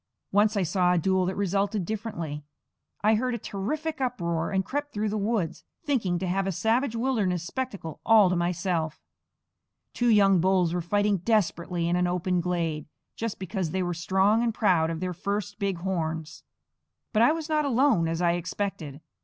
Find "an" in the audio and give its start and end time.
11.95-12.07